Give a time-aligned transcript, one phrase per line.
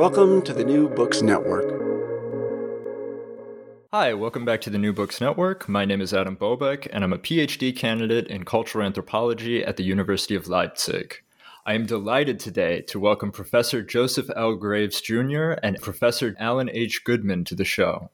[0.00, 1.66] Welcome to the New Books Network.
[3.92, 5.68] Hi, welcome back to the New Books Network.
[5.68, 9.84] My name is Adam Bobek, and I'm a PhD candidate in cultural anthropology at the
[9.84, 11.16] University of Leipzig.
[11.66, 14.54] I am delighted today to welcome Professor Joseph L.
[14.54, 15.50] Graves Jr.
[15.62, 17.04] and Professor Alan H.
[17.04, 18.08] Goodman to the show.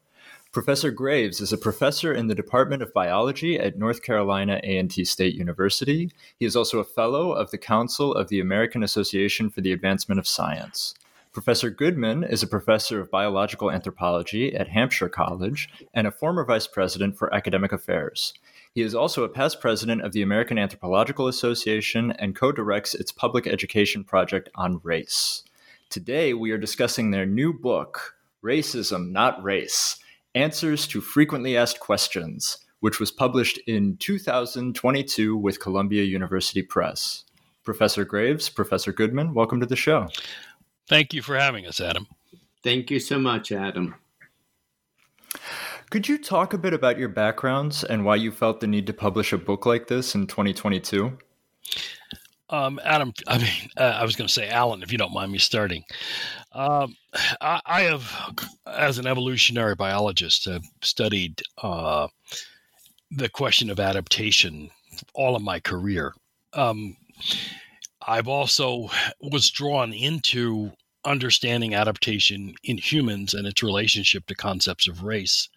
[0.50, 5.36] Professor Graves is a professor in the Department of Biology at North Carolina A&T State
[5.36, 6.10] University.
[6.36, 10.18] He is also a fellow of the Council of the American Association for the Advancement
[10.18, 10.92] of Science.
[11.36, 16.66] Professor Goodman is a professor of biological anthropology at Hampshire College and a former vice
[16.66, 18.32] president for academic affairs.
[18.72, 23.12] He is also a past president of the American Anthropological Association and co directs its
[23.12, 25.42] public education project on race.
[25.90, 29.98] Today, we are discussing their new book, Racism, Not Race
[30.34, 37.24] Answers to Frequently Asked Questions, which was published in 2022 with Columbia University Press.
[37.62, 40.08] Professor Graves, Professor Goodman, welcome to the show.
[40.88, 42.06] Thank you for having us, Adam.
[42.62, 43.94] Thank you so much, Adam.
[45.90, 48.92] Could you talk a bit about your backgrounds and why you felt the need to
[48.92, 51.16] publish a book like this in 2022?
[52.50, 55.32] Um, Adam, I mean, uh, I was going to say Alan, if you don't mind
[55.32, 55.84] me starting.
[56.52, 56.96] Um,
[57.40, 58.12] I, I, have,
[58.66, 62.08] as an evolutionary biologist, have studied uh,
[63.10, 64.70] the question of adaptation
[65.14, 66.14] all of my career.
[66.52, 66.96] Um,
[68.06, 68.88] I've also
[69.20, 70.72] was drawn into
[71.04, 75.48] understanding adaptation in humans and its relationship to concepts of race.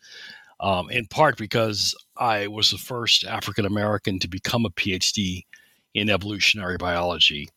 [0.59, 5.45] Um, in part because I was the first African American to become a PhD
[5.93, 7.49] in evolutionary biology,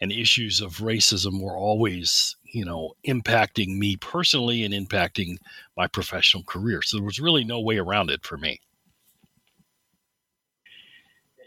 [0.00, 5.36] and issues of racism were always, you know, impacting me personally and impacting
[5.76, 6.82] my professional career.
[6.82, 8.60] So there was really no way around it for me.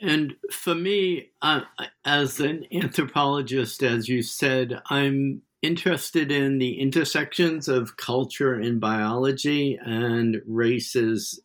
[0.01, 1.61] And for me, uh,
[2.05, 9.77] as an anthropologist, as you said, I'm interested in the intersections of culture and biology,
[9.83, 11.41] and races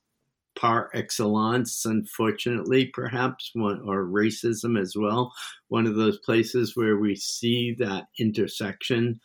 [0.56, 5.32] par excellence, unfortunately, perhaps, one, or racism as well,
[5.68, 9.20] one of those places where we see that intersection.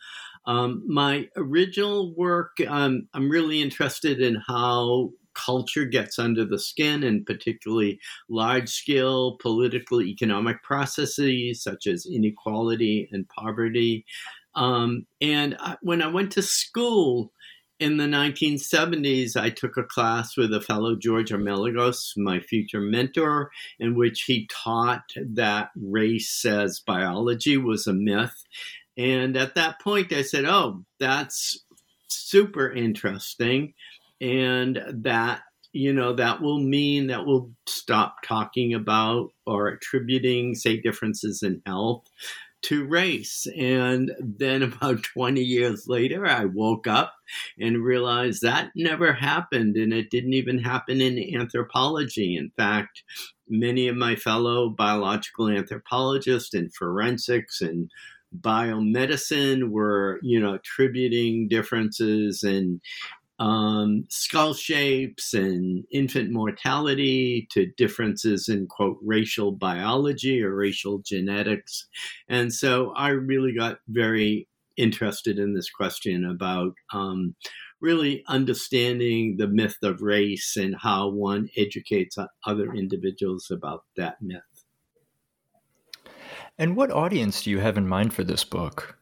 [0.46, 5.10] Um, my original work, um, I'm really interested in how
[5.44, 13.08] culture gets under the skin, and particularly large scale political economic processes such as inequality
[13.12, 14.04] and poverty.
[14.54, 17.32] Um, and I, when I went to school,
[17.80, 23.50] in the 1970s, I took a class with a fellow George Armelagos, my future mentor,
[23.78, 28.44] in which he taught that race as biology was a myth.
[28.98, 31.64] And at that point, I said, Oh, that's
[32.08, 33.72] super interesting
[34.20, 40.80] and that you know that will mean that we'll stop talking about or attributing say
[40.80, 42.08] differences in health
[42.62, 43.46] to race.
[43.56, 47.14] And then about 20 years later i woke up
[47.58, 52.36] and realized that never happened and it didn't even happen in anthropology.
[52.36, 53.02] In fact
[53.48, 57.90] many of my fellow biological anthropologists and forensics and
[58.38, 62.80] biomedicine were you know attributing differences in
[63.40, 71.88] um, skull shapes and infant mortality to differences in quote racial biology or racial genetics
[72.28, 74.46] and so i really got very
[74.76, 77.34] interested in this question about um,
[77.80, 82.16] really understanding the myth of race and how one educates
[82.46, 84.40] other individuals about that myth.
[86.58, 88.98] And what audience do you have in mind for this book?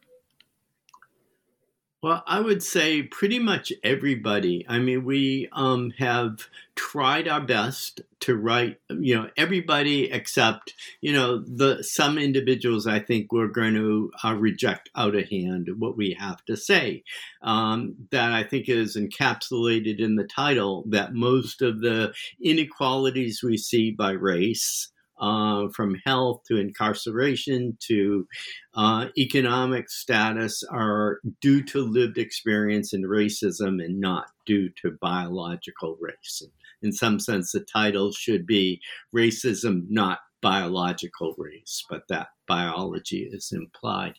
[2.00, 4.64] Well, I would say pretty much everybody.
[4.68, 6.46] I mean, we um, have
[6.76, 12.86] tried our best to write, you know, everybody except, you know, the some individuals.
[12.86, 17.02] I think we're going to uh, reject out of hand what we have to say.
[17.42, 20.84] Um, that I think is encapsulated in the title.
[20.86, 28.26] That most of the inequalities we see by race uh, from health to incarceration to
[28.74, 35.96] uh, economic status are due to lived experience and racism and not due to biological
[36.00, 36.42] race.
[36.82, 38.80] In some sense, the title should be
[39.14, 44.14] Racism, Not Biological Race, but that biology is implied.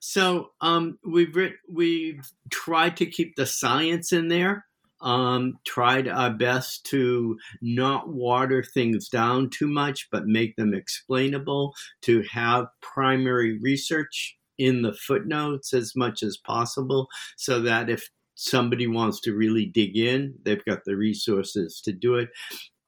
[0.00, 1.36] So um, we've,
[1.70, 4.64] we've tried to keep the science in there
[5.00, 11.74] um, tried our best to not water things down too much, but make them explainable,
[12.02, 18.86] to have primary research in the footnotes as much as possible so that if somebody
[18.86, 22.28] wants to really dig in, they've got the resources to do it.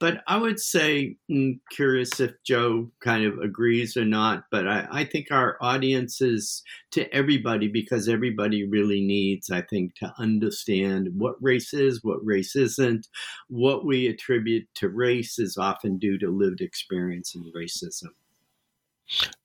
[0.00, 4.66] But I would say, I'm mm, curious if Joe kind of agrees or not, but
[4.66, 6.62] I, I, think our audience is
[6.92, 12.56] to everybody because everybody really needs, I think, to understand what race is, what race
[12.56, 13.08] isn't.
[13.48, 18.08] What we attribute to race is often due to lived experience and racism.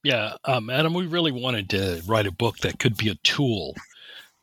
[0.04, 3.76] Yeah, um, Adam, we really wanted to write a book that could be a tool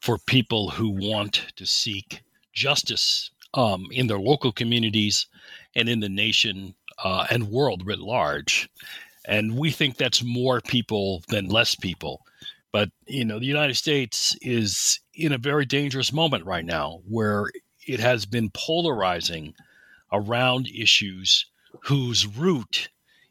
[0.00, 2.22] for people who want to seek
[2.52, 5.26] justice um, in their local communities
[5.74, 8.68] and in the nation uh, and world writ large.
[9.26, 12.22] And we think that's more people than less people.
[12.72, 17.50] But, you know, the United States is in a very dangerous moment right now where
[17.86, 19.54] it has been polarizing
[20.10, 21.46] around issues
[21.84, 22.88] whose root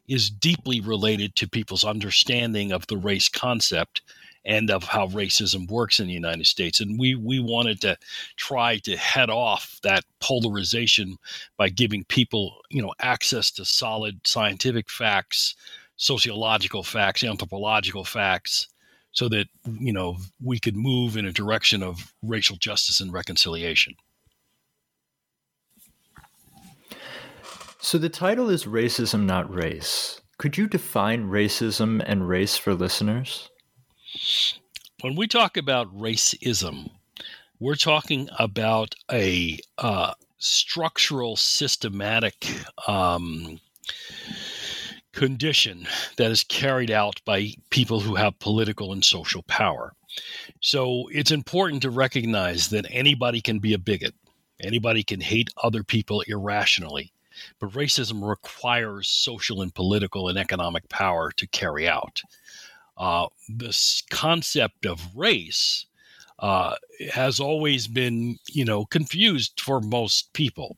[0.08, 4.02] is deeply related to people's understanding of the race concept
[4.44, 6.80] and of how racism works in the United States.
[6.80, 7.96] And we we wanted to
[8.36, 11.16] try to head off that polarization
[11.56, 15.54] by giving people, you know, access to solid scientific facts,
[15.96, 18.68] sociological facts, anthropological facts,
[19.12, 23.94] so that you know we could move in a direction of racial justice and reconciliation.
[27.84, 30.20] So the title is Racism Not Race.
[30.38, 33.50] Could you define racism and race for listeners?
[35.00, 36.90] When we talk about racism,
[37.58, 42.46] we're talking about a uh, structural, systematic
[42.86, 43.60] um,
[45.12, 45.86] condition
[46.16, 49.94] that is carried out by people who have political and social power.
[50.60, 54.14] So it's important to recognize that anybody can be a bigot,
[54.60, 57.12] anybody can hate other people irrationally.
[57.58, 62.20] But racism requires social and political and economic power to carry out
[62.96, 65.86] uh, this concept of race
[66.38, 66.74] uh,
[67.12, 70.76] has always been, you know, confused for most people.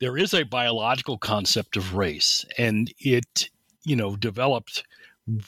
[0.00, 3.50] There is a biological concept of race, and it,
[3.84, 4.84] you know, developed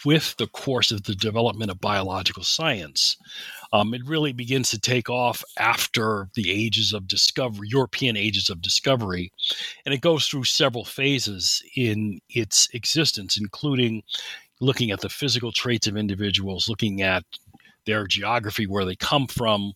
[0.05, 3.17] with the course of the development of biological science.
[3.73, 8.63] Um, it really begins to take off after the ages of discovery, European ages of
[8.63, 9.33] discovery,
[9.85, 14.05] and it goes through several phases in its existence, including,
[14.61, 17.25] looking at the physical traits of individuals, looking at
[17.87, 19.73] their geography, where they come from.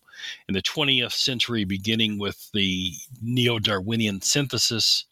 [0.47, 5.05] In the 20th century, beginning with the neo Darwinian synthesis,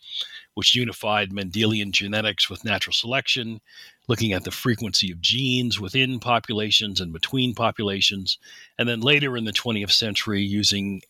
[0.56, 3.62] which unified Mendelian genetics with natural selection,
[4.08, 8.40] looking at the frequency of genes within populations and between populations.
[8.80, 11.02] And then later in the 20th century, using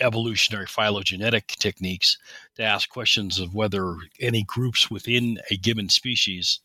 [0.00, 2.18] evolutionary phylogenetic techniques
[2.56, 6.60] to ask questions of whether any groups within a given species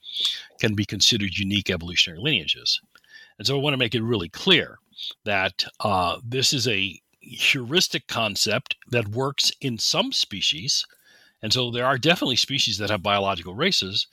[0.59, 2.81] can be considered unique evolutionary lineages.
[3.37, 4.79] And so I want to make it really clear
[5.25, 10.85] that uh, this is a heuristic concept that works in some species.
[11.41, 14.07] And so there are definitely species that have biological races.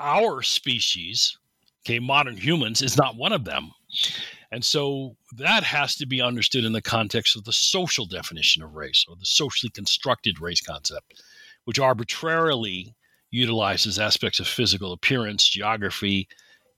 [0.00, 1.38] Our species,
[1.84, 3.72] okay, modern humans, is not one of them.
[4.54, 8.76] And so that has to be understood in the context of the social definition of
[8.76, 11.24] race or the socially constructed race concept,
[11.64, 12.94] which arbitrarily
[13.32, 16.28] utilizes aspects of physical appearance, geography,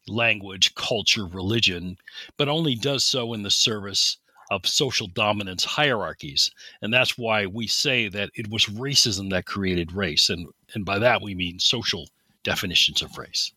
[0.08, 1.98] language, culture, religion,
[2.38, 4.16] but only does so in the service
[4.50, 6.50] of social dominance hierarchies.
[6.80, 10.30] And that's why we say that it was racism that created race.
[10.30, 12.08] And, and by that we mean social
[12.42, 13.52] definitions of race.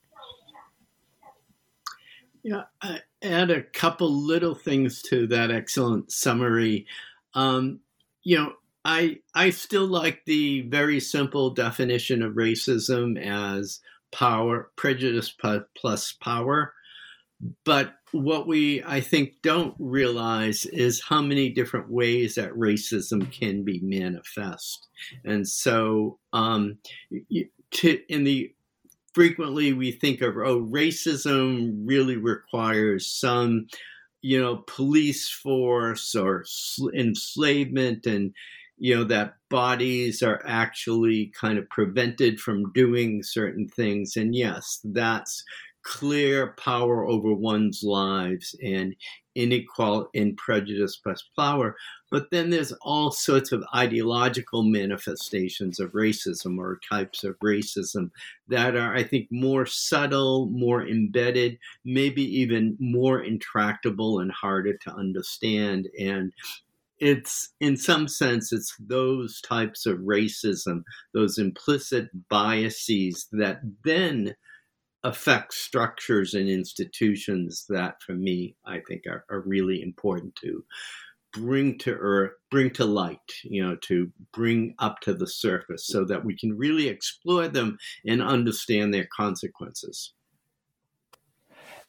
[2.43, 6.88] Yeah, I add a couple little things to that excellent summary.
[7.34, 7.81] Um,
[8.24, 8.53] you know,
[8.86, 13.81] I I still like the very simple definition of racism as
[14.12, 15.36] power, prejudice
[15.75, 16.74] plus power.
[17.63, 23.63] But what we, I think, don't realize is how many different ways that racism can
[23.63, 24.88] be manifest.
[25.24, 26.79] And so, um,
[27.72, 28.53] to, in the
[29.19, 33.67] frequently we think of oh racism really requires some
[34.21, 36.45] you know police force or
[36.93, 38.33] enslavement and
[38.77, 44.15] you know that bodies are actually kind of prevented from doing certain things.
[44.15, 45.43] And yes that's
[45.83, 48.95] clear power over one's lives and
[49.41, 51.75] inequality and prejudice plus power
[52.12, 58.10] but then there's all sorts of ideological manifestations of racism or types of racism
[58.48, 64.91] that are, I think, more subtle, more embedded, maybe even more intractable and harder to
[64.91, 65.88] understand.
[66.00, 66.34] And
[66.98, 74.36] it's in some sense it's those types of racism those implicit biases that then
[75.03, 80.63] affect structures and institutions that for me i think are, are really important to
[81.32, 86.03] bring to earth, bring to light, you know, to bring up to the surface so
[86.06, 90.13] that we can really explore them and understand their consequences.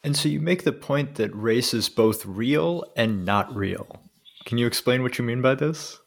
[0.03, 4.01] And so you make the point that race is both real and not real.
[4.47, 5.99] Can you explain what you mean by this?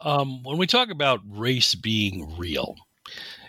[0.00, 2.76] Um, when we talk about race being real,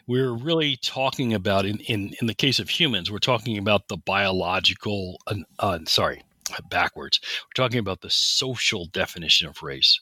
[0.09, 3.97] we're really talking about in, in in the case of humans, we're talking about the
[3.97, 5.21] biological.
[5.27, 6.23] Uh, uh, sorry,
[6.71, 7.19] backwards.
[7.23, 10.01] We're talking about the social definition of race,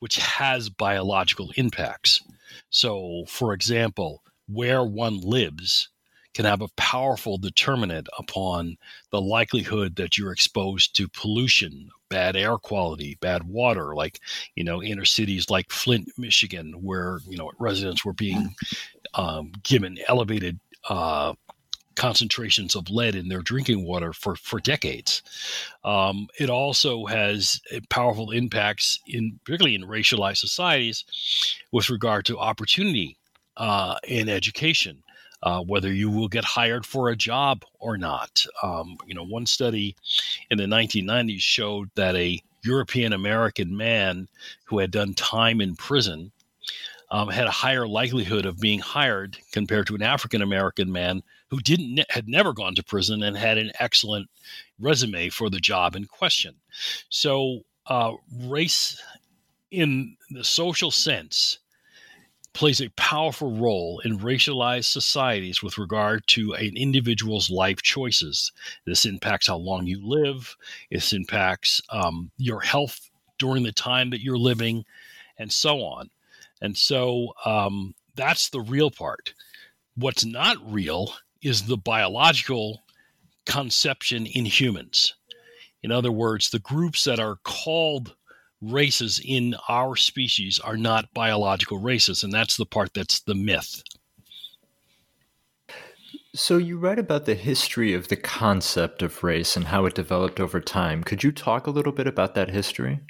[0.00, 2.22] which has biological impacts.
[2.68, 5.88] So, for example, where one lives
[6.36, 8.76] can have a powerful determinant upon
[9.10, 14.20] the likelihood that you're exposed to pollution, bad air quality, bad water, like,
[14.54, 18.54] you know, inner cities like Flint, Michigan, where, you know, residents were being
[19.14, 21.32] um, given elevated uh,
[21.94, 25.22] concentrations of lead in their drinking water for, for decades.
[25.84, 31.06] Um, it also has powerful impacts in particularly in racialized societies
[31.72, 33.16] with regard to opportunity
[33.56, 35.02] uh, in education.
[35.46, 38.44] Uh, whether you will get hired for a job or not.
[38.64, 39.94] Um, you know, one study
[40.50, 44.26] in the 1990s showed that a European American man
[44.64, 46.32] who had done time in prison
[47.12, 51.60] um, had a higher likelihood of being hired compared to an African American man who
[51.60, 54.28] didn't had never gone to prison and had an excellent
[54.80, 56.56] resume for the job in question.
[57.08, 58.14] So, uh,
[58.46, 59.00] race
[59.70, 61.60] in the social sense
[62.56, 68.50] plays a powerful role in racialized societies with regard to an individual's life choices.
[68.86, 70.56] This impacts how long you live.
[70.90, 74.86] This impacts um, your health during the time that you're living,
[75.38, 76.08] and so on.
[76.62, 79.34] And so um, that's the real part.
[79.94, 82.84] What's not real is the biological
[83.44, 85.14] conception in humans.
[85.82, 88.16] In other words, the groups that are called
[88.60, 93.82] races in our species are not biological races, and that's the part that's the myth.
[96.34, 100.38] So, you write about the history of the concept of race and how it developed
[100.38, 101.02] over time.
[101.02, 103.00] Could you talk a little bit about that history?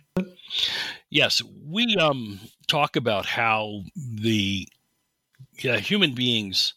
[1.10, 2.38] Yes, we um,
[2.68, 4.68] talk about how the
[5.58, 6.74] yeah, human beings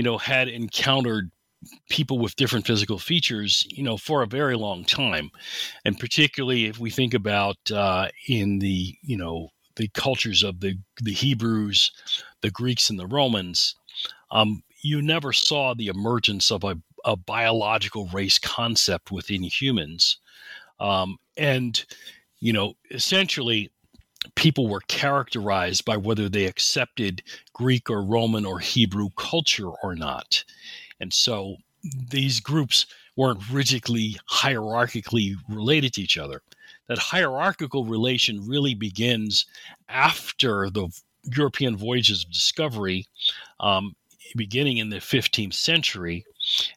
[0.00, 1.30] you know, had encountered
[1.88, 5.30] people with different physical features, you know, for a very long time,
[5.84, 10.78] and particularly if we think about uh, in the you know the cultures of the
[11.02, 11.92] the Hebrews,
[12.40, 13.74] the Greeks, and the Romans,
[14.30, 20.18] um, you never saw the emergence of a, a biological race concept within humans,
[20.78, 21.84] um, and
[22.40, 23.70] you know, essentially
[24.34, 30.44] people were characterized by whether they accepted Greek or Roman or Hebrew culture or not.
[31.00, 36.42] And so these groups weren't rigidly hierarchically related to each other.
[36.88, 39.46] That hierarchical relation really begins
[39.88, 40.88] after the
[41.36, 43.06] European voyages of discovery,
[43.60, 43.94] um,
[44.36, 46.24] beginning in the 15th century,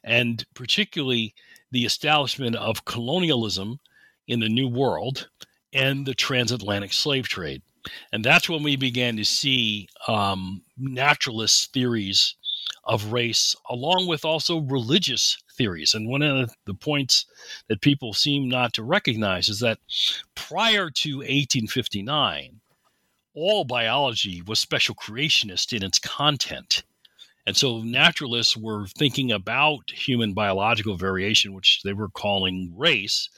[0.02, 1.34] and particularly
[1.70, 3.80] the establishment of colonialism
[4.28, 5.28] in the New World
[5.72, 7.62] and the transatlantic slave trade.
[8.12, 12.36] And that's when we began to see um, naturalist theories
[12.84, 15.94] of race, along with also religious theories.
[15.94, 17.26] And one of the points
[17.68, 19.78] that people seem not to recognize is that
[20.34, 22.60] prior to 1859,
[23.34, 26.84] all biology was special creationist in its content.
[27.46, 33.28] And so naturalists were thinking about human biological variation, which they were calling race,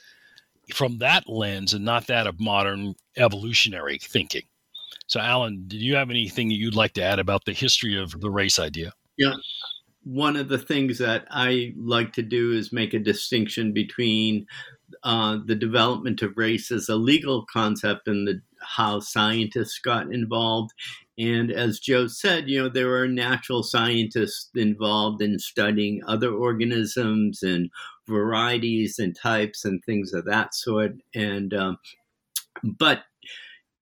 [0.73, 4.43] from that lens and not that of modern evolutionary thinking.
[5.07, 8.19] So, Alan, do you have anything that you'd like to add about the history of
[8.19, 8.93] the race idea?
[9.17, 9.33] Yeah.
[10.03, 14.47] One of the things that I like to do is make a distinction between
[15.03, 20.71] uh, the development of race as a legal concept and the, how scientists got involved.
[21.17, 27.43] And as Joe said, you know, there are natural scientists involved in studying other organisms
[27.43, 27.69] and
[28.07, 30.93] varieties and types and things of that sort.
[31.15, 31.79] And um,
[32.63, 33.01] but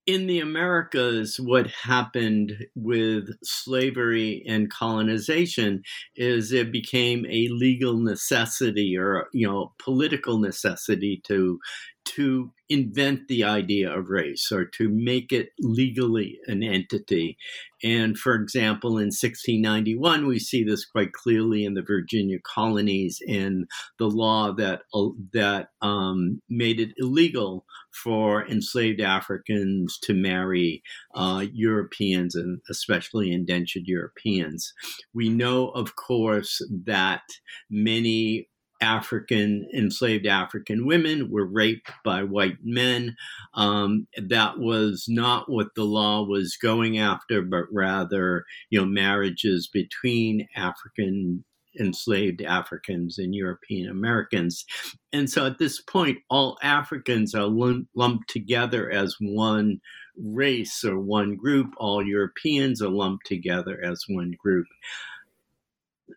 [0.06, 5.82] in the Americas, what happened with slavery and colonization
[6.16, 11.60] is it became a legal necessity or you know political necessity to
[12.06, 17.38] to invent the idea of race or to make it legally an entity.
[17.84, 23.68] And for example, in 1691, we see this quite clearly in the Virginia colonies in
[24.00, 27.66] the law that uh, that um, made it illegal
[28.04, 30.82] for enslaved Africans to marry
[31.14, 34.74] uh, Europeans and especially indentured Europeans.
[35.14, 37.22] We know, of course, that
[37.70, 38.48] many
[38.86, 43.15] African enslaved African women were raped by white men.
[43.56, 49.68] Um, that was not what the law was going after, but rather, you know, marriages
[49.68, 51.44] between African
[51.77, 54.65] enslaved Africans and European Americans.
[55.12, 57.50] And so at this point, all Africans are
[57.96, 59.82] lumped together as one
[60.18, 61.74] race or one group.
[61.77, 64.68] All Europeans are lumped together as one group.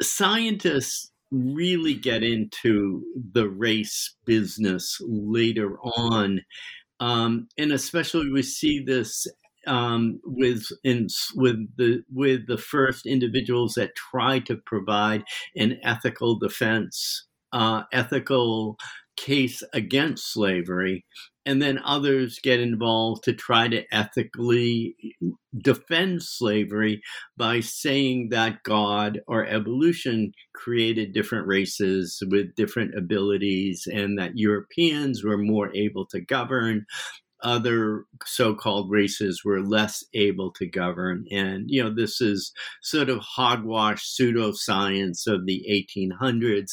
[0.00, 6.40] Scientists really get into the race business later on.
[7.00, 9.26] Um, and especially we see this
[9.66, 15.24] um, with in, with the with the first individuals that try to provide
[15.56, 18.76] an ethical defense, uh, ethical
[19.16, 21.04] case against slavery,
[21.48, 24.94] and then others get involved to try to ethically
[25.56, 27.00] defend slavery
[27.38, 35.24] by saying that God or evolution created different races with different abilities and that Europeans
[35.24, 36.84] were more able to govern.
[37.42, 41.24] Other so-called races were less able to govern.
[41.30, 46.72] And you know this is sort of hogwash pseudoscience of the 1800s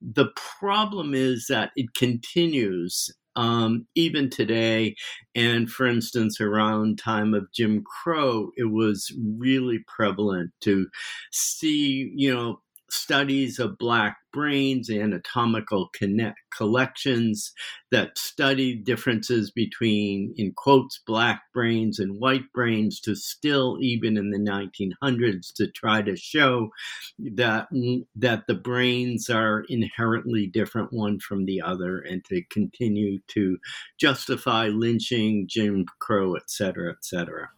[0.00, 0.28] the
[0.60, 4.94] problem is that it continues um, even today
[5.34, 10.86] and for instance around time of jim crow it was really prevalent to
[11.32, 17.52] see you know studies of black brains, anatomical connect, collections
[17.90, 24.30] that study differences between, in quotes, black brains and white brains, to still, even in
[24.30, 26.70] the 1900s, to try to show
[27.18, 33.18] that mm, that the brains are inherently different one from the other, and to continue
[33.28, 33.58] to
[33.98, 37.50] justify lynching, Jim Crow, et cetera, et cetera.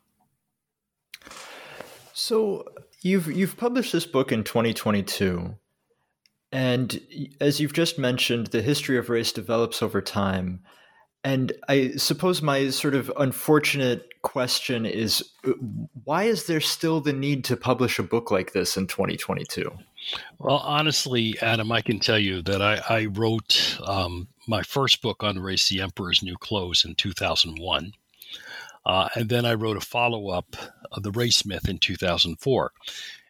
[2.13, 2.65] So
[3.07, 5.55] You've you've published this book in 2022.
[6.51, 7.01] And
[7.41, 10.65] as you've just mentioned, the history of race develops over time.
[11.23, 15.53] And I suppose my sort of unfortunate question is uh,
[16.05, 19.71] why is there still the need to publish a book like this in 2022?
[20.39, 25.23] Well, honestly, Adam, I can tell you that I, I wrote um, my first book
[25.23, 27.93] on race, The Emperor's New Clothes, in 2001.
[28.87, 30.55] Uh, and then I wrote a follow up
[30.93, 32.71] of The Race Myth in 2004.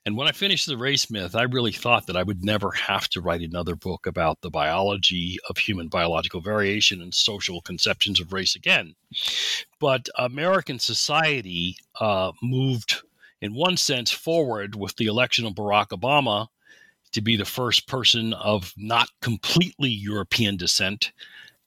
[0.04, 3.08] And when I finished The Race Myth, I really thought that I would never have
[3.08, 8.34] to write another book about the biology of human biological variation and social conceptions of
[8.34, 8.94] race again.
[9.80, 13.02] But American society uh, moved,
[13.40, 16.48] in one sense, forward with the election of Barack Obama
[17.12, 21.12] to be the first person of not completely European descent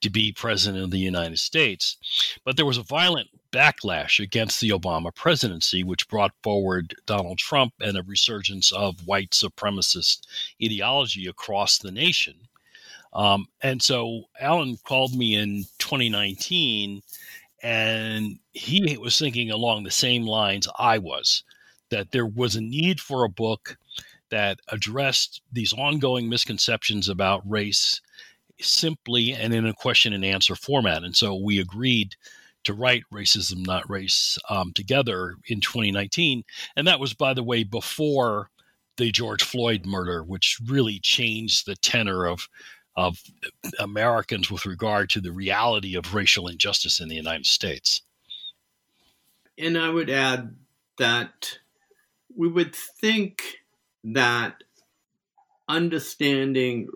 [0.02, 1.98] to be president of the United States.
[2.46, 7.74] But there was a violent backlash against the Obama presidency, which brought forward Donald Trump
[7.80, 10.28] and a resurgence of white supremacist
[10.64, 12.36] ideology across the nation.
[13.14, 17.02] Um, and so Alan called me in 2019,
[17.64, 21.44] and he was thinking along the same lines I was
[21.90, 23.78] that there was a need for a book
[24.30, 28.00] that addressed these ongoing misconceptions about race
[28.62, 31.04] simply and in a question and answer format.
[31.04, 32.16] And so we agreed
[32.64, 36.44] to write Racism Not Race um, together in 2019.
[36.76, 38.50] And that was, by the way, before
[38.98, 42.48] the George Floyd murder, which really changed the tenor of
[42.96, 43.24] of
[43.80, 48.02] Americans with regard to the reality of racial injustice in the United States.
[49.58, 50.56] And I would add
[50.98, 51.60] that
[52.36, 53.42] we would think
[54.04, 54.64] that
[55.70, 56.90] understanding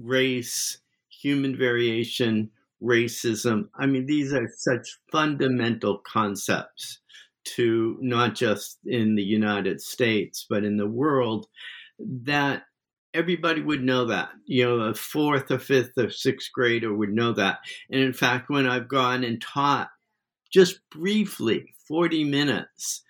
[0.00, 2.50] race, human variation,
[2.82, 7.00] racism, I mean, these are such fundamental concepts
[7.44, 11.46] to not just in the United States, but in the world
[11.98, 12.62] that
[13.14, 14.30] everybody would know that.
[14.46, 17.58] You know, a fourth or fifth or sixth grader would know that.
[17.90, 19.88] And in fact, when I've gone and taught
[20.52, 23.02] just briefly 40 minutes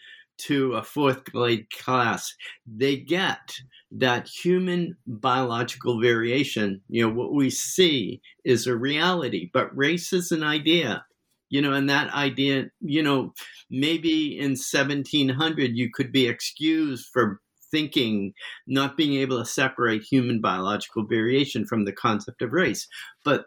[0.46, 2.34] to a fourth grade class,
[2.66, 3.60] they get
[3.92, 10.30] that human biological variation, you know, what we see is a reality, but race is
[10.30, 11.04] an idea.
[11.48, 13.34] You know, and that idea, you know,
[13.68, 17.40] maybe in 1700 you could be excused for
[17.72, 18.34] thinking,
[18.68, 22.86] not being able to separate human biological variation from the concept of race.
[23.24, 23.46] But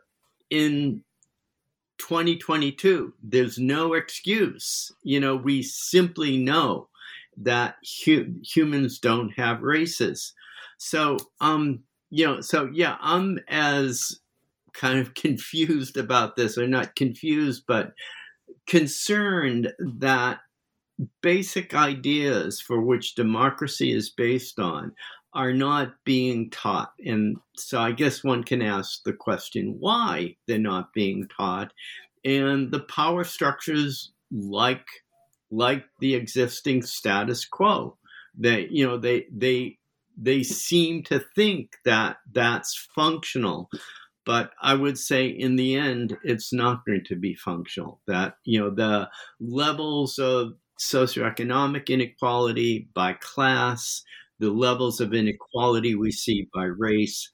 [0.50, 1.04] in
[2.08, 4.92] 2022, there's no excuse.
[5.04, 6.90] You know, we simply know
[7.38, 10.34] that hu- humans don't have races.
[10.78, 14.20] So, um, you know, so yeah, I'm as
[14.74, 17.94] kind of confused about this, or not confused, but
[18.68, 20.40] concerned that
[21.22, 24.92] basic ideas for which democracy is based on
[25.34, 26.94] are not being taught.
[27.06, 31.74] And so I guess one can ask the question why they're not being taught.
[32.24, 34.86] And the power structures like
[35.52, 37.96] like the existing status quo
[38.40, 39.78] that you know they they
[40.18, 43.70] they seem to think that that's functional
[44.26, 48.60] but i would say in the end it's not going to be functional that you
[48.60, 49.08] know the
[49.40, 54.04] levels of socioeconomic inequality by class,
[54.40, 57.30] the levels of inequality we see by race,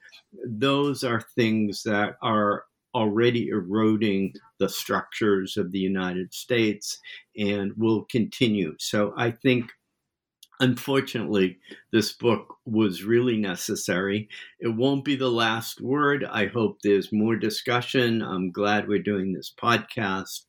[0.45, 6.99] those are things that are already eroding the structures of the United States
[7.37, 8.75] and will continue.
[8.79, 9.71] So I think
[10.61, 11.57] Unfortunately,
[11.93, 14.27] this book was really necessary.
[14.59, 16.25] It won't be the last word.
[16.25, 18.21] I hope there's more discussion.
[18.21, 20.41] I'm glad we're doing this podcast.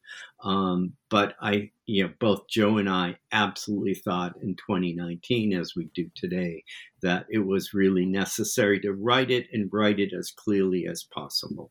[0.42, 5.90] Um, but I, you know, both Joe and I absolutely thought in 2019, as we
[5.94, 6.64] do today,
[7.02, 11.70] that it was really necessary to write it and write it as clearly as possible.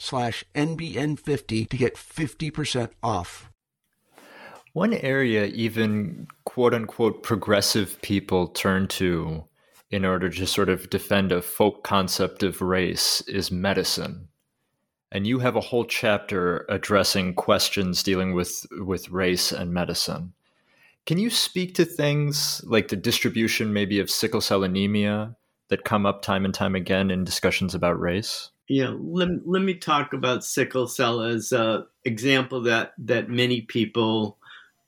[0.00, 3.50] slash NBN50 to get 50% off.
[4.72, 9.44] One area even quote unquote progressive people turn to
[9.90, 14.28] in order to sort of defend a folk concept of race is medicine.
[15.12, 20.32] And you have a whole chapter addressing questions dealing with, with race and medicine.
[21.04, 25.34] Can you speak to things like the distribution maybe of sickle cell anemia
[25.68, 28.50] that come up time and time again in discussions about race?
[28.70, 34.38] Yeah, let, let me talk about sickle cell as an example that, that many people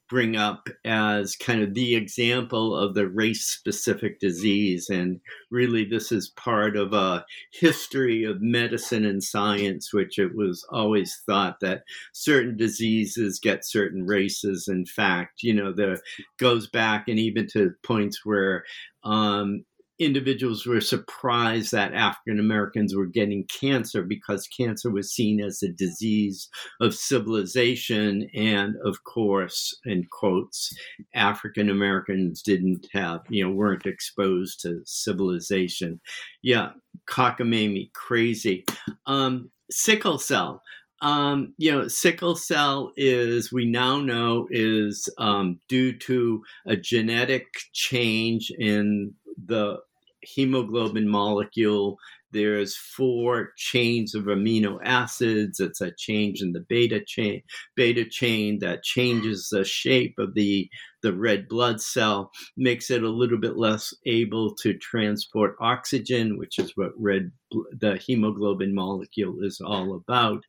[0.09, 4.89] bring up as kind of the example of the race specific disease.
[4.89, 5.19] And
[5.51, 11.21] really, this is part of a history of medicine and science, which it was always
[11.27, 14.69] thought that certain diseases get certain races.
[14.69, 15.97] In fact, you know, there
[16.39, 18.63] goes back and even to points where
[19.03, 19.65] um,
[20.05, 25.69] individuals were surprised that African Americans were getting cancer because cancer was seen as a
[25.69, 26.49] disease
[26.81, 28.29] of civilization.
[28.35, 30.73] And of course, in quotes,
[31.15, 36.01] African Americans didn't have, you know, weren't exposed to civilization.
[36.43, 36.71] Yeah,
[37.09, 38.65] cockamamie, crazy.
[39.07, 40.63] Um, sickle cell.
[41.01, 47.47] Um, you know, sickle cell is, we now know, is um, due to a genetic
[47.73, 49.79] change in the
[50.23, 51.99] hemoglobin molecule.
[52.33, 55.61] There's four chains of amino acids.
[55.61, 57.43] It's a change in the beta chain,
[57.77, 60.69] beta chain that changes the shape of the
[61.03, 66.59] the red blood cell, makes it a little bit less able to transport oxygen, which
[66.59, 67.31] is what red
[67.79, 70.43] the hemoglobin molecule is all about.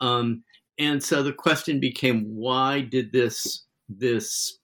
[0.00, 0.42] Um,
[0.78, 4.58] and so the question became, why did this this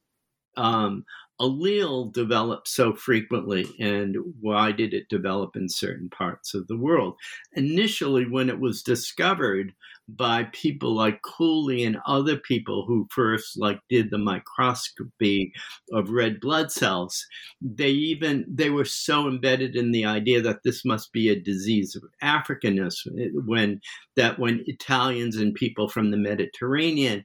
[0.57, 1.05] um,
[1.41, 7.17] allele develop so frequently and why did it develop in certain parts of the world?
[7.55, 9.75] Initially when it was discovered
[10.09, 15.53] by people like cooley and other people who first like did the microscopy
[15.93, 17.27] of red blood cells
[17.61, 21.97] they even they were so embedded in the idea that this must be a disease
[21.97, 23.81] of africanness eh, when
[24.15, 27.25] that when italians and people from the mediterranean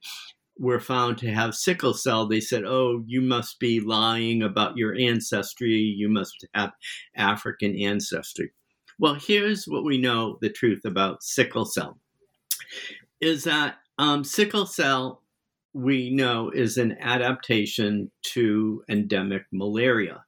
[0.57, 4.95] were found to have sickle cell, they said, Oh, you must be lying about your
[4.95, 5.71] ancestry.
[5.71, 6.71] You must have
[7.15, 8.51] African ancestry.
[8.99, 11.97] Well, here's what we know the truth about sickle cell
[13.19, 15.21] is that um, sickle cell,
[15.73, 20.23] we know, is an adaptation to endemic malaria.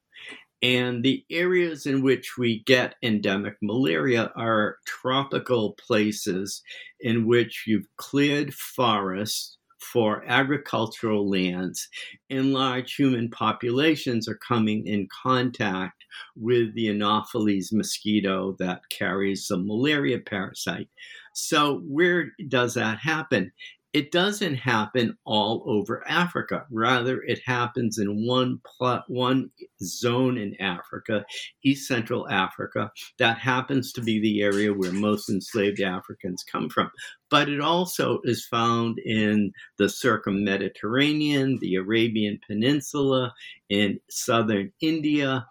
[0.62, 6.62] And the areas in which we get endemic malaria are tropical places
[7.02, 9.58] in which you've cleared forests
[9.94, 11.88] for agricultural lands,
[12.32, 16.04] and large human populations are coming in contact
[16.36, 20.90] with the Anopheles mosquito that carries the malaria parasite.
[21.36, 23.52] So, where does that happen?
[23.94, 26.66] It doesn't happen all over Africa.
[26.72, 29.52] Rather, it happens in one pl- one
[29.84, 31.24] zone in Africa,
[31.64, 36.90] East Central Africa, that happens to be the area where most enslaved Africans come from.
[37.30, 43.34] But it also is found in the circum-Mediterranean, the Arabian Peninsula,
[43.70, 45.46] in southern India,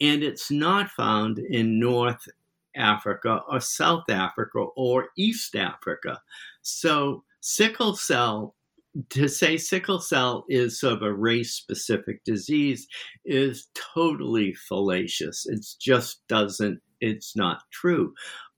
[0.00, 2.26] and it's not found in North
[2.76, 6.20] Africa or South Africa or East Africa.
[6.62, 8.54] So sickle cell
[9.10, 12.86] to say sickle cell is sort of a race specific disease
[13.26, 15.44] is totally fallacious.
[15.46, 18.14] It just doesn't, it's not true.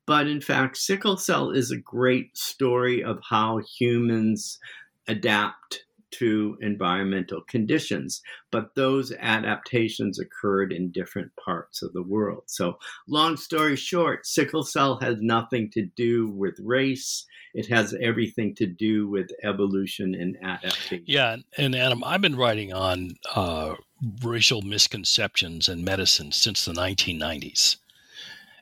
[0.07, 4.61] But in fact, sickle cell is a great story of how humans
[5.09, 8.23] adapt to environmental conditions.
[8.51, 12.45] But those adaptations occurred in different parts of the world.
[12.47, 17.27] So, long story short, sickle cell has nothing to do with race.
[17.55, 21.05] It has everything to do with evolution and adaptation.
[21.07, 23.75] Yeah, and Adam, I've been writing on uh,
[24.23, 27.77] racial misconceptions in medicine since the 1990s.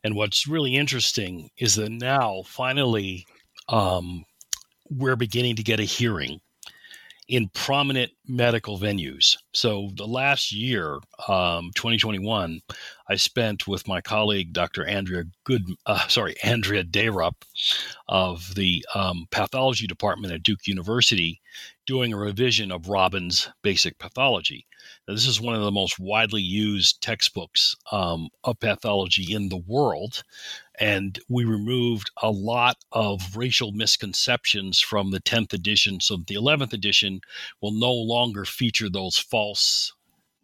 [0.04, 3.26] And what's really interesting is that now, finally,
[3.68, 4.24] um,
[4.90, 6.40] we're beginning to get a hearing
[7.28, 9.36] in prominent medical venues.
[9.52, 12.60] So the last year, um, 2021,
[13.08, 14.86] I spent with my colleague Dr.
[14.86, 17.34] Andrea Good, uh, sorry, Andrea Deyrup
[18.08, 21.40] of the um, pathology department at Duke University,
[21.86, 24.66] doing a revision of Robbins' Basic Pathology.
[25.06, 29.56] Now, this is one of the most widely used textbooks um, of pathology in the
[29.56, 30.22] world.
[30.78, 36.00] And we removed a lot of racial misconceptions from the 10th edition.
[36.00, 37.20] So the 11th edition
[37.60, 39.92] will no longer feature those false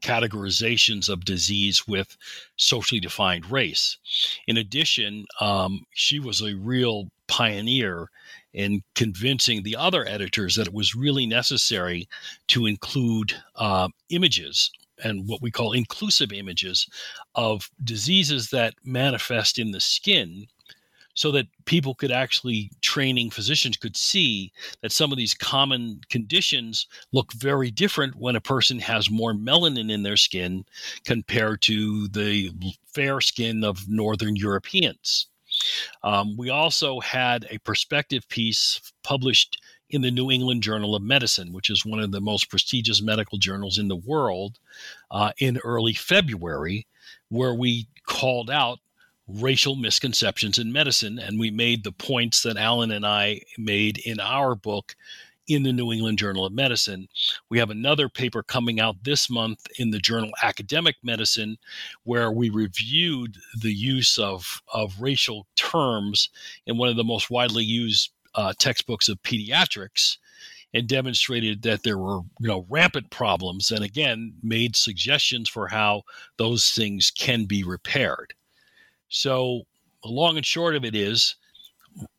[0.03, 2.17] categorizations of disease with
[2.57, 3.99] socially defined race.
[4.47, 8.11] In addition, um, she was a real pioneer
[8.53, 12.09] in convincing the other editors that it was really necessary
[12.49, 14.71] to include uh, images
[15.03, 16.87] and what we call inclusive images
[17.35, 20.47] of diseases that manifest in the skin
[21.15, 26.87] so that people could actually training physicians could see that some of these common conditions
[27.13, 30.65] look very different when a person has more melanin in their skin
[31.05, 32.51] compared to the
[32.87, 35.27] fair skin of northern europeans
[36.03, 41.53] um, we also had a perspective piece published in the New England Journal of Medicine,
[41.53, 44.59] which is one of the most prestigious medical journals in the world,
[45.11, 46.87] uh, in early February,
[47.29, 48.79] where we called out
[49.27, 51.19] racial misconceptions in medicine.
[51.19, 54.95] And we made the points that Alan and I made in our book
[55.51, 57.09] in the New England Journal of Medicine.
[57.49, 61.59] We have another paper coming out this month in the journal Academic Medicine,
[62.05, 66.31] where we reviewed the use of, of racial terms
[66.67, 70.19] in one of the most widely used uh, textbooks of pediatrics
[70.73, 76.03] and demonstrated that there were you know rampant problems and again made suggestions for how
[76.37, 78.35] those things can be repaired
[79.09, 79.63] so
[80.05, 81.35] the long and short of it is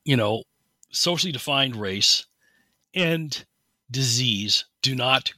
[0.04, 0.44] you know
[0.92, 2.26] socially defined race
[2.94, 3.46] and
[3.90, 5.32] disease do not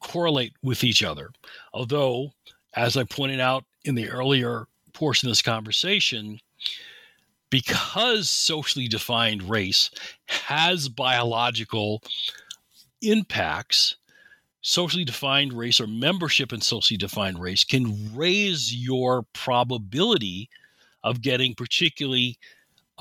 [0.00, 1.30] correlate with each other.
[1.72, 2.32] Although
[2.74, 6.38] as i pointed out in the earlier portion of this conversation,
[7.50, 9.90] because socially defined race
[10.26, 12.02] has biological
[13.02, 13.96] impacts,
[14.62, 20.48] socially defined race or membership in socially defined race can raise your probability
[21.04, 22.38] of getting particularly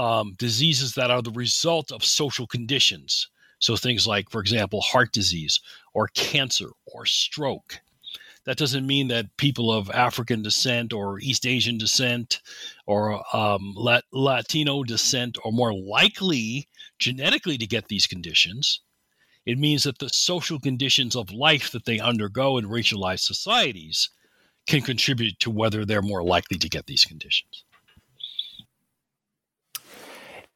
[0.02, 3.28] um, diseases that are the result of social conditions.
[3.60, 5.60] So things like, for example, heart disease
[5.94, 7.80] or cancer or stroke.
[8.46, 12.42] That doesn't mean that people of African descent or East Asian descent
[12.88, 13.76] or um,
[14.12, 18.82] Latino descent are more likely genetically to get these conditions.
[19.46, 24.10] It means that the social conditions of life that they undergo in racialized societies
[24.66, 27.64] can contribute to whether they're more likely to get these conditions.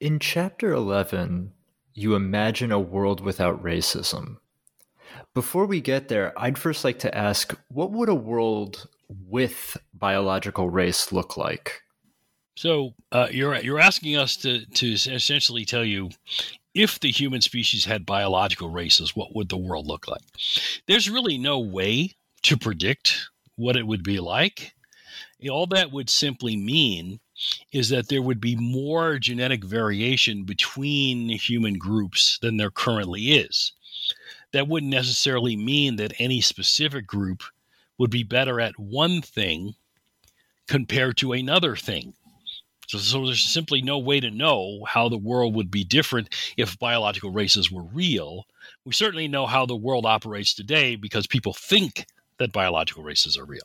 [0.06, 1.52] In chapter 11,
[1.96, 4.38] you imagine a world without racism.
[5.34, 10.70] Before we get there, I'd first like to ask what would a world with biological
[10.70, 11.82] race look like?
[12.56, 16.12] So uh, you're you're asking us to to essentially tell you
[16.76, 20.22] if the human species had biological races, what would the world look like?
[20.86, 22.12] There's really no way
[22.44, 24.76] to predict what it would be like.
[25.50, 27.22] All that would simply mean
[27.72, 33.74] is that there would be more genetic variation between human groups than there currently is.
[34.54, 37.44] That wouldn't necessarily mean that any specific group
[37.98, 39.76] would be better at one thing
[40.68, 42.14] compared to another thing.
[42.88, 46.78] So, so, there's simply no way to know how the world would be different if
[46.78, 48.46] biological races were real.
[48.86, 52.06] We certainly know how the world operates today because people think
[52.38, 53.64] that biological races are real.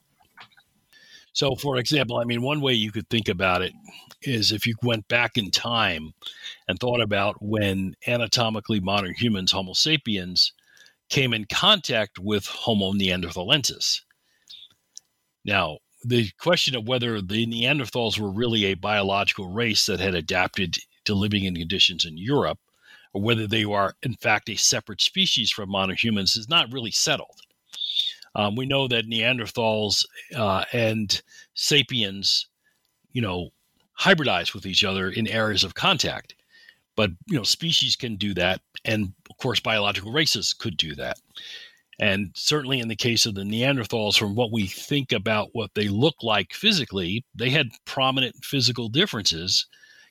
[1.32, 3.72] So, for example, I mean, one way you could think about it
[4.22, 6.12] is if you went back in time
[6.68, 10.52] and thought about when anatomically modern humans, Homo sapiens,
[11.08, 14.00] came in contact with Homo neanderthalensis.
[15.44, 20.76] Now, the question of whether the Neanderthals were really a biological race that had adapted
[21.04, 22.58] to living in conditions in Europe,
[23.12, 26.90] or whether they are, in fact, a separate species from modern humans, is not really
[26.90, 27.40] settled.
[28.34, 30.04] Um, we know that Neanderthals
[30.36, 31.20] uh, and
[31.54, 32.46] sapiens,
[33.12, 33.50] you know,
[33.98, 36.34] hybridize with each other in areas of contact.
[36.96, 41.18] But you know, species can do that, and of course, biological races could do that.
[41.98, 45.88] And certainly in the case of the Neanderthals, from what we think about what they
[45.88, 49.66] look like physically, they had prominent physical differences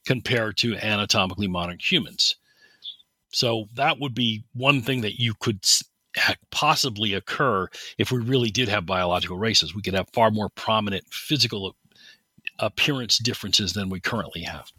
[0.05, 2.35] compared to anatomically modern humans.
[3.31, 5.65] So that would be one thing that you could
[6.51, 7.67] possibly occur
[7.97, 9.75] if we really did have biological races.
[9.75, 11.75] We could have far more prominent physical
[12.57, 14.71] appearance differences than we currently have.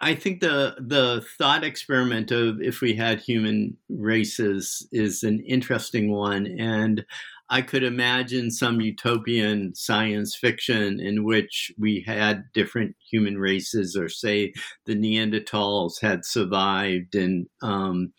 [0.00, 6.10] I think the the thought experiment of if we had human races is an interesting
[6.10, 7.04] one, and
[7.48, 14.08] I could imagine some utopian science fiction in which we had different human races, or
[14.08, 14.52] say
[14.84, 18.12] the Neanderthals had survived, and um,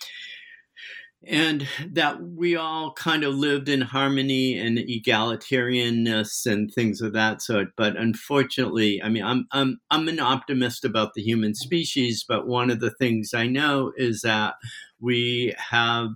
[1.24, 7.42] and that we all kind of lived in harmony and egalitarianness and things of that
[7.42, 7.70] sort.
[7.76, 12.72] But unfortunately, I mean, I'm I'm I'm an optimist about the human species, but one
[12.72, 14.56] of the things I know is that
[15.00, 16.10] we have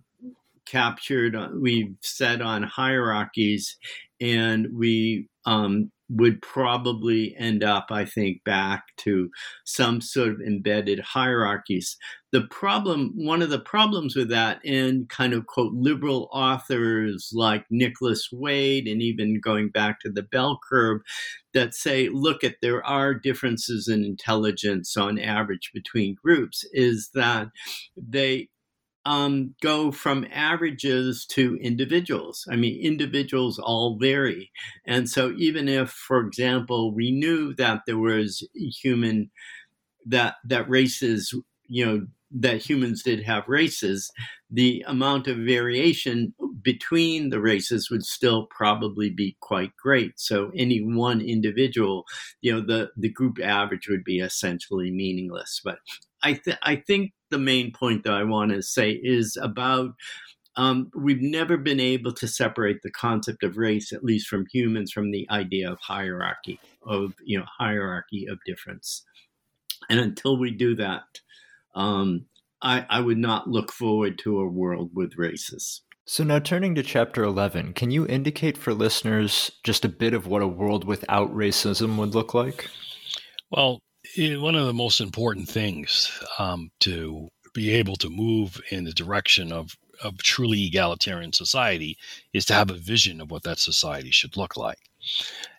[0.65, 3.77] captured, uh, we've set on hierarchies,
[4.19, 9.29] and we um, would probably end up, I think, back to
[9.63, 11.97] some sort of embedded hierarchies.
[12.31, 17.65] The problem, one of the problems with that, and kind of quote liberal authors like
[17.69, 21.01] Nicholas Wade, and even going back to the bell curve,
[21.53, 27.47] that say, look at there are differences in intelligence on average between groups, is that
[27.97, 28.49] they
[29.05, 32.47] um, go from averages to individuals.
[32.49, 34.51] I mean, individuals all vary.
[34.85, 39.29] And so, even if, for example, we knew that there was human,
[40.05, 41.33] that, that races,
[41.67, 44.11] you know, that humans did have races,
[44.49, 50.19] the amount of variation between the races would still probably be quite great.
[50.19, 52.05] So any one individual,
[52.41, 55.61] you know, the, the group average would be essentially meaningless.
[55.63, 55.77] But
[56.23, 59.91] I, th- I think the main point that I want to say is about
[60.57, 64.91] um, we've never been able to separate the concept of race, at least from humans,
[64.91, 69.03] from the idea of hierarchy of you know hierarchy of difference.
[69.89, 71.19] And until we do that,
[71.75, 72.25] um,
[72.61, 75.81] I, I would not look forward to a world with races.
[76.05, 80.27] So now turning to chapter 11, can you indicate for listeners just a bit of
[80.27, 82.69] what a world without racism would look like?
[83.49, 83.79] Well,
[84.17, 89.51] one of the most important things um, to be able to move in the direction
[89.51, 91.97] of, of truly egalitarian society
[92.33, 94.79] is to have a vision of what that society should look like.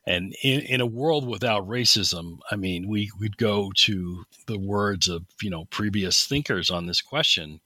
[0.06, 5.08] And in, in a world without racism, I mean, we would go to the words
[5.08, 7.60] of you know previous thinkers on this question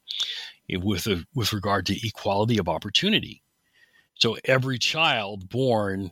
[0.69, 3.43] with a, with regard to equality of opportunity.
[4.15, 6.11] So every child born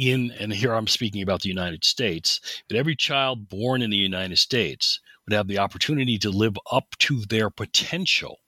[0.00, 3.96] in, and here I'm speaking about the United States, but every child born in the
[3.96, 8.38] United States would have the opportunity to live up to their potential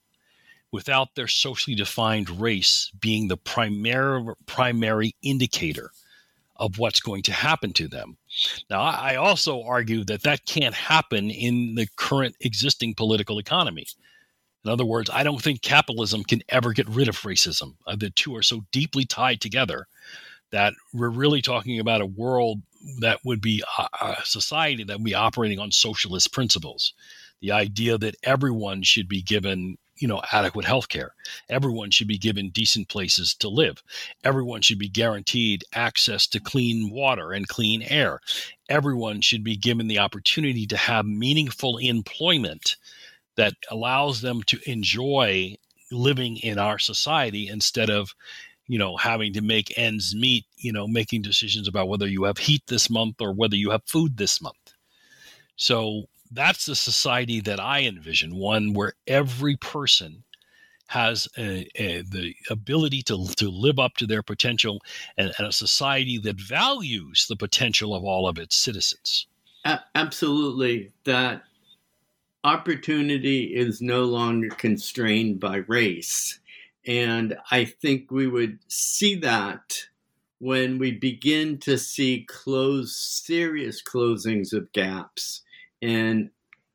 [0.71, 5.91] without their socially defined race being the primary primary indicator
[6.57, 8.17] of what's going to happen to them.
[8.69, 13.85] Now, I also argue that that can't happen in the current existing political economy.
[14.63, 17.75] In other words, I don't think capitalism can ever get rid of racism.
[17.85, 19.87] Uh, the two are so deeply tied together
[20.53, 22.61] that we're really talking about a world
[22.99, 26.93] that would be a, a society that would be operating on socialist principles.
[27.41, 31.13] The idea that everyone should be given you know adequate health care
[31.49, 33.83] everyone should be given decent places to live.
[34.23, 38.19] Everyone should be guaranteed access to clean water and clean air.
[38.69, 42.75] Everyone should be given the opportunity to have meaningful employment
[43.35, 45.55] that allows them to enjoy
[45.91, 48.13] living in our society instead of
[48.67, 52.37] you know having to make ends meet you know making decisions about whether you have
[52.37, 54.73] heat this month or whether you have food this month.
[55.55, 60.23] So that's the society that i envision one where every person
[60.87, 64.81] has a, a, the ability to, to live up to their potential
[65.17, 69.25] and, and, a society that values the potential of all of its citizens.
[69.95, 70.91] Absolutely.
[71.05, 71.43] That
[72.43, 76.39] opportunity is no longer constrained by race.
[76.85, 79.87] And I think we would see that
[80.39, 85.41] when we begin to see close, serious closings of gaps
[85.81, 86.29] and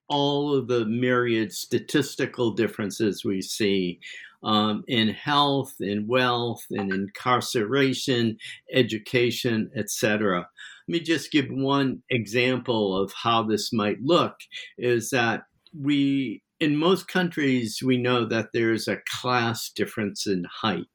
[0.09, 4.01] all of the myriad statistical differences we see
[4.43, 8.39] um, in health, in wealth, in incarceration,
[8.73, 10.49] education, etc.
[10.87, 14.37] Let me just give one example of how this might look
[14.79, 15.43] is that
[15.79, 20.87] we in most countries we know that there's a class difference in height.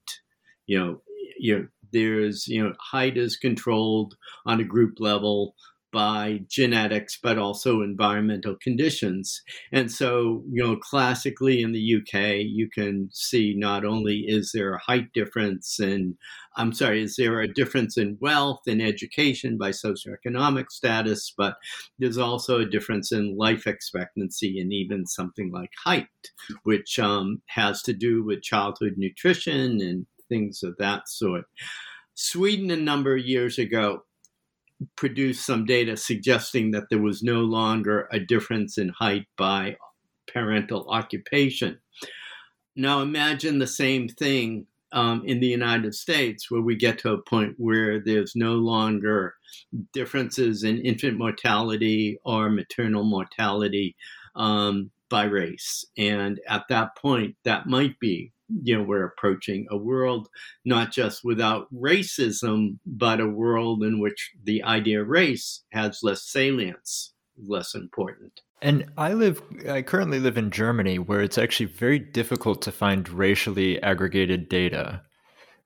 [0.68, 1.02] You know,
[1.40, 5.56] you know, there's you know height is controlled on a group level
[5.94, 9.42] by genetics, but also environmental conditions.
[9.72, 14.74] And so, you know, classically in the UK, you can see not only is there
[14.74, 16.16] a height difference and
[16.56, 21.56] I'm sorry, is there a difference in wealth and education by socioeconomic status, but
[21.98, 26.08] there's also a difference in life expectancy and even something like height,
[26.64, 31.46] which um, has to do with childhood nutrition and things of that sort.
[32.16, 34.04] Sweden, a number of years ago,
[34.96, 39.78] produced some data suggesting that there was no longer a difference in height by
[40.28, 41.80] parental occupation.
[42.76, 47.22] Now imagine the same thing um, in the United States, where we get to a
[47.22, 49.34] point where there's no longer
[49.92, 53.96] differences in infant mortality or maternal mortality
[54.36, 55.86] um, by race.
[55.98, 58.33] And at that point, that might be
[58.64, 60.28] you know we're approaching a world
[60.66, 66.24] not just without racism but a world in which the idea of race has less
[66.24, 68.42] salience less important.
[68.62, 73.10] And i live i currently live in germany where it's actually very difficult to find
[73.10, 75.02] racially aggregated data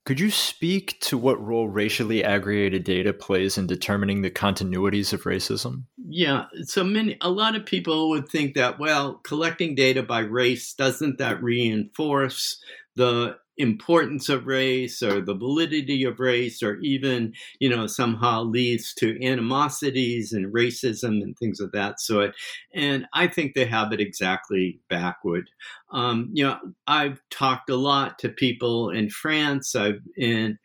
[0.08, 5.24] could you speak to what role racially aggregated data plays in determining the continuities of
[5.24, 5.84] racism?
[5.98, 10.74] Yeah, so many a lot of people would think that well, collecting data by race
[10.74, 12.58] doesn't that reinforce
[12.96, 18.94] the importance of race or the validity of race or even you know somehow leads
[18.94, 22.36] to animosities and racism and things of that sort.
[22.74, 25.50] And i think they have it exactly backward.
[25.92, 30.58] Um, you know i've talked a lot to people in france i've in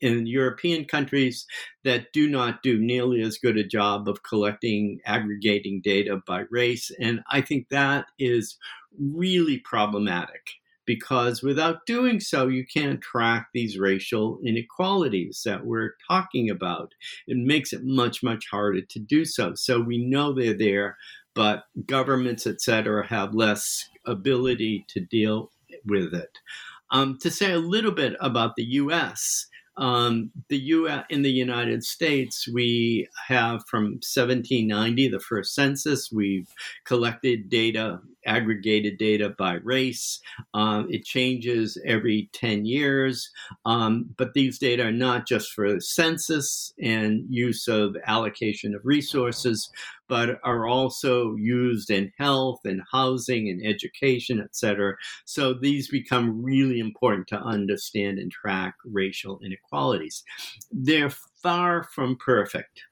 [0.00, 1.46] in European countries
[1.84, 6.90] that do not do nearly as good a job of collecting, aggregating data by race.
[7.00, 8.58] And I think that is
[8.98, 10.42] really problematic
[10.86, 16.92] because without doing so, you can't track these racial inequalities that we're talking about.
[17.26, 19.54] It makes it much, much harder to do so.
[19.54, 20.96] So we know they're there,
[21.34, 25.50] but governments, et cetera, have less ability to deal
[25.84, 26.38] with it.
[26.90, 30.88] Um, to say a little bit about the US, um, the U.
[31.10, 36.48] in the United States, we have from 1790, the first census, we've
[36.84, 40.20] collected data aggregated data by race.
[40.54, 43.30] Um, it changes every 10 years,
[43.64, 49.70] um, but these data are not just for census and use of allocation of resources,
[50.08, 54.94] but are also used in health and housing and education, et cetera.
[55.24, 60.22] So these become really important to understand and track racial inequalities.
[60.70, 61.10] They're
[61.42, 62.82] far from perfect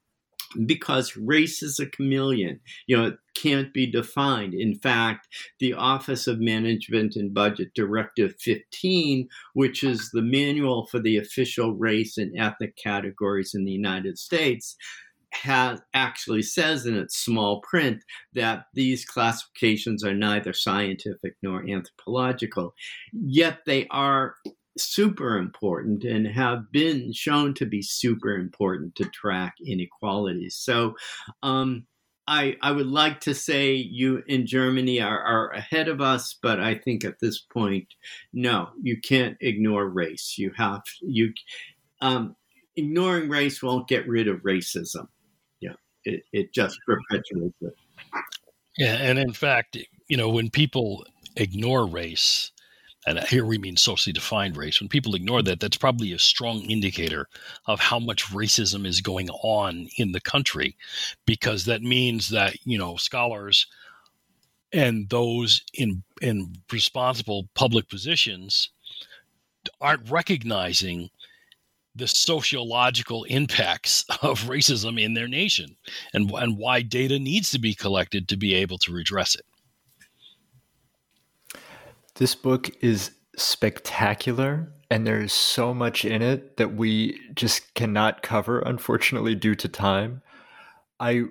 [0.67, 2.61] because race is a chameleon.
[2.87, 4.55] You know, it can't be defined.
[4.55, 5.29] In fact,
[5.59, 11.75] the Office of Management and Budget Directive 15, which is the manual for the official
[11.75, 14.77] race and ethnic categories in the United States,
[15.33, 22.73] has actually says in its small print that these classifications are neither scientific nor anthropological.
[23.13, 24.35] Yet they are
[24.77, 30.57] super important and have been shown to be super important to track inequalities.
[30.57, 30.97] So,
[31.43, 31.87] um,
[32.27, 36.59] I, I would like to say you in Germany are, are ahead of us, but
[36.59, 37.89] I think at this point,
[38.33, 40.37] no, you can't ignore race.
[40.39, 41.35] You have you
[42.01, 42.35] um,
[42.77, 45.09] ignoring race won't get rid of racism.
[45.61, 47.75] Yeah, it, it just perpetuates it.
[48.79, 49.77] Yeah, and in fact,
[50.09, 51.05] you know, when people
[51.37, 52.53] ignore race,
[53.07, 56.63] and here we mean socially defined race, when people ignore that, that's probably a strong
[56.63, 57.29] indicator
[57.67, 60.77] of how much racism is going on in the country,
[61.27, 63.67] because that means that, you know, scholars
[64.73, 68.71] and those in, in responsible public positions
[69.81, 71.11] aren't recognizing
[71.95, 75.77] the sociological impacts of racism in their nation
[76.13, 79.47] and, and why data needs to be collected to be able to redress it.
[82.17, 88.61] This book is spectacular, and there's so much in it that we just cannot cover,
[88.61, 90.23] unfortunately, due to time.
[91.01, 91.25] I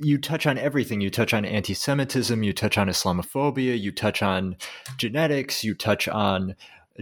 [0.00, 1.00] you touch on everything.
[1.00, 2.42] You touch on anti-Semitism.
[2.42, 3.80] You touch on Islamophobia.
[3.80, 4.56] You touch on
[4.98, 5.64] genetics.
[5.64, 6.54] You touch on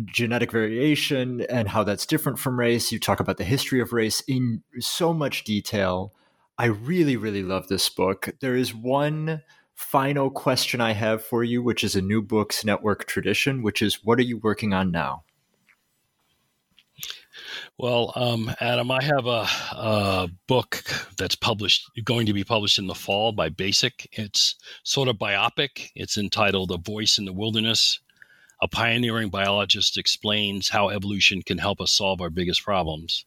[0.05, 2.93] genetic variation and how that's different from race.
[2.93, 6.13] You talk about the history of race in so much detail.
[6.59, 8.31] I really, really love this book.
[8.41, 9.43] There is one
[9.77, 14.03] final question I have for you, which is a new books network tradition, which is
[14.03, 15.23] what are you working on now?
[17.79, 20.83] Well, um, Adam, I have a, a, book
[21.19, 24.09] that's published, going to be published in the fall by Basic.
[24.13, 25.91] It's sort of biopic.
[25.95, 28.01] It's entitled "A Voice in the Wilderness."
[28.63, 33.27] A pioneering biologist explains how evolution can help us solve our biggest problems.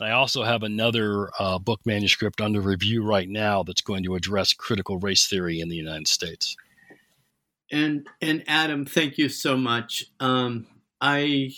[0.00, 4.52] I also have another uh, book manuscript under review right now that's going to address
[4.52, 6.56] critical race theory in the United States.
[7.70, 10.04] And and Adam, thank you so much.
[10.20, 10.66] Um,
[11.00, 11.52] I,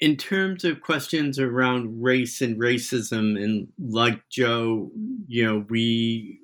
[0.00, 4.90] in terms of questions around race and racism, and like Joe,
[5.28, 6.40] you know, we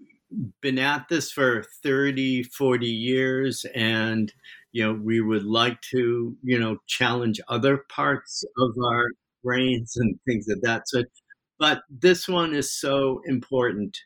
[0.61, 4.33] been at this for 30 40 years and
[4.73, 9.07] you know we would like to you know challenge other parts of our
[9.47, 11.07] brains and things of that sort.
[11.59, 13.97] But this one is so important.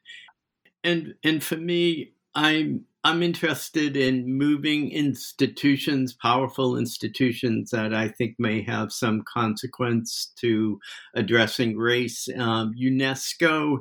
[0.84, 8.34] And and for me, I'm I'm interested in moving institutions, powerful institutions that I think
[8.38, 10.78] may have some consequence to
[11.14, 12.28] addressing race.
[12.36, 13.78] Um, UNESCO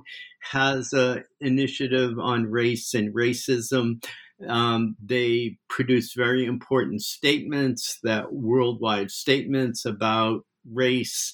[0.52, 4.02] has an initiative on race and racism.
[4.48, 11.34] Um, they produce very important statements, that worldwide statements about race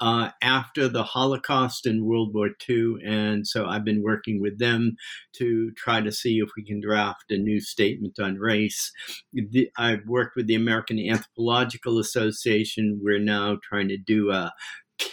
[0.00, 2.96] uh, after the Holocaust and World War II.
[3.04, 4.96] And so I've been working with them
[5.36, 8.92] to try to see if we can draft a new statement on race.
[9.32, 13.00] The, I've worked with the American Anthropological Association.
[13.02, 14.52] We're now trying to do a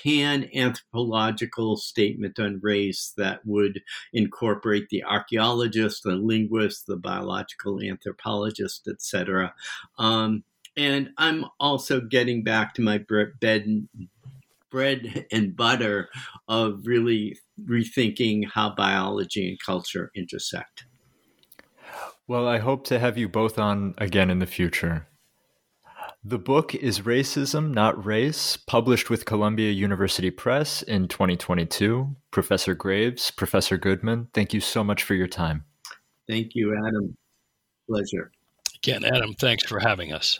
[0.04, 3.82] pan anthropological statement on race that would
[4.14, 9.54] incorporate the archaeologist, the linguist, the biological anthropologist, etc.
[9.98, 10.44] Um,
[10.78, 13.34] and I'm also getting back to my bread
[14.70, 16.10] bread and butter
[16.48, 20.86] of really rethinking how biology and culture intersect.
[22.28, 25.08] Well, I hope to have you both on again in the future.
[26.24, 32.16] The book is Racism, Not Race, published with Columbia University Press in 2022.
[32.30, 35.66] Professor Graves, Professor Goodman, thank you so much for your time.
[36.30, 37.18] Thank you, Adam.
[37.90, 38.32] Pleasure.
[38.76, 40.40] Again, Adam, thanks for having us.